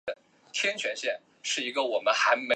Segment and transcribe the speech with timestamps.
[0.01, 0.01] 它采用了以环形超声波驱动的内对焦系统。